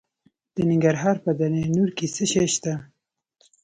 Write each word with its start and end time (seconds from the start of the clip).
د 0.55 0.57
ننګرهار 0.69 1.17
په 1.25 1.31
دره 1.39 1.61
نور 1.77 1.89
کې 1.97 2.05
څه 2.15 2.23
شی 2.31 2.47
شته؟ 2.53 2.73